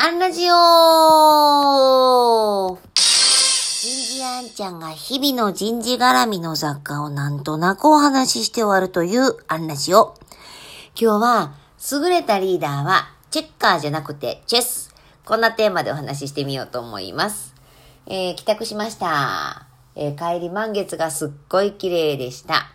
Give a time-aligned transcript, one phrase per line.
[0.00, 0.54] アンラジオ
[2.94, 10.14] 人事アンちゃんが日々の人事絡みの雑貨をなんとなくお話しして終わるというアンラジオ。
[10.94, 11.54] 今日は、
[11.90, 14.94] 優れたリーダーはチェッカーじゃなくてチェス。
[15.24, 17.52] こんなテーマでお話ししてみようと思います。
[18.06, 19.66] えー、帰宅しました。
[19.96, 22.70] えー、帰り満月がすっごい綺麗でした。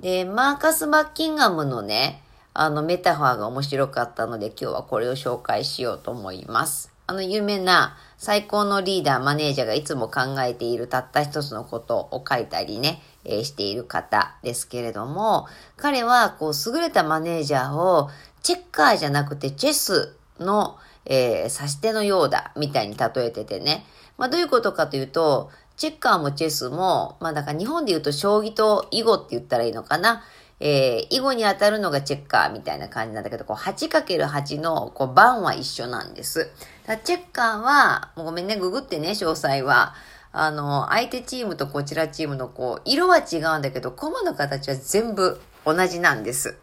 [0.00, 2.23] で、マーカス・マッキンガムのね、
[2.56, 6.92] あのメタファーが面白かったので今日はこれを紹介しようと思います。
[7.08, 18.08] あの有名な最高のリーダー、マネージャーがいつも考えているたった一つのことを書いたりね、えー、している方ですけれども、彼はこう優れたマネージャーを
[18.44, 23.84] チェッカーじゃなくてチェスの、えー、指し手のようだみたいに例えててね。
[24.16, 30.22] まあどういうことかというと、チェッカーもチェスも、まあだから日本で言うと将棋と囲碁って言ったらいいのかな。
[30.66, 36.50] えー、囲碁に当たるのがチェッカーみたいな感じなんだけど、こう 8×8 のこう番は一緒なんです。
[36.86, 39.94] だチェッカーは、もうごめんね、ググってね、詳細は。
[40.32, 46.56] あの、相手チームとこちらチームのこう、色は違うんだけど、コマの形は全部同じなんです。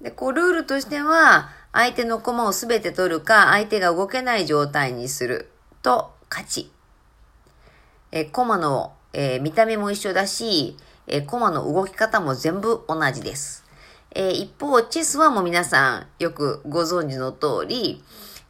[0.00, 5.50] で、こう、ルールとしては、相手のコマをすべて取るか、相手が動けない状態にする
[5.82, 6.72] と勝ち。
[8.10, 13.64] えコマの、えー、見た目も一緒だし、えー、コマの動き方も全部同じです。
[14.12, 18.02] えー、一方、チェスはもう皆さんよくご存知の通り、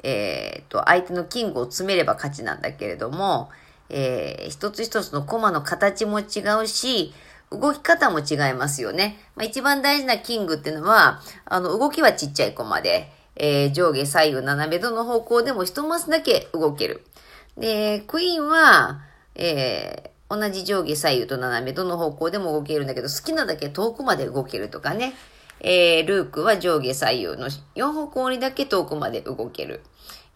[0.02, 3.50] えー、と、相手のキングを詰めれば勝ちなんだけれども、
[3.90, 7.12] えー、一つ一つのコマの形も違うし、
[7.50, 9.18] 動き方も違いますよね。
[9.34, 17.04] まあ、一番大事なキングっていうのは、あの、動きはちっちゃいコマで、えー、上下左右斜めどの方向でも一マスだけ動ける。
[17.58, 19.02] で、クイーンは、
[19.34, 25.12] えー、同じ上下左右と斜めどの方向でも動けるんだけど、好きなだけ遠くまで動けるとかね。
[25.58, 29.80] えー、ルークは上下左右の4方向にだけ遠くまで動ける。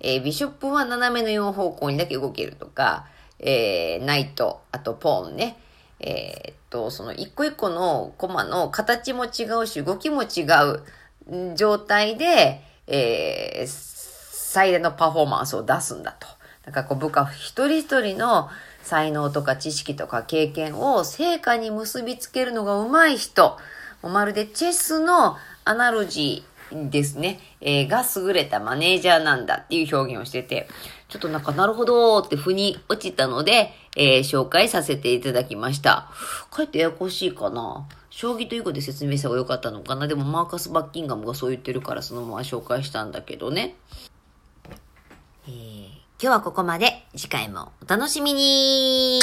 [0.01, 3.07] えー、ビショップは斜めの4方向にだけ動けるとか、
[3.39, 5.57] えー、ナイト、あとポーンね。
[6.01, 10.43] えー、っと、その一個一個のコマの形も違うし、動きも違
[11.29, 16.27] う状態で、えー、最大のパフォーマンスを出すんだと。
[16.67, 18.51] だからこう部下一人一人の
[18.85, 23.59] 才能とか知識とか経験を成果に結びつけるのが上手い人。
[24.03, 30.69] まるでチェスのアナロジーですね、えー、が優れたマネージャーなんだっていう表現をしてて、
[31.09, 36.11] ちょっとなんかなるほどって腑に落ちたので、えー、紹介させていただきました。
[36.51, 43.75] かえってややこしいかな将棋ということで説明した方が良かったのかなでもマーカス・バッキンガムがそう言ってるからそのまま紹介したんだけどね。
[45.47, 47.05] えー、今日はここまで。
[47.17, 49.21] 次回もお楽しみに